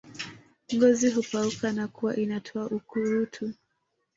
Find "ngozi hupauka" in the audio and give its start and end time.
0.73-1.71